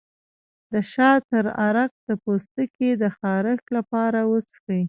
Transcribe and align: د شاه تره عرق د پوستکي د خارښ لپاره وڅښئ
د 0.73 0.75
شاه 0.91 1.17
تره 1.29 1.51
عرق 1.65 1.91
د 2.07 2.09
پوستکي 2.23 2.89
د 3.01 3.03
خارښ 3.17 3.61
لپاره 3.77 4.19
وڅښئ 4.31 4.79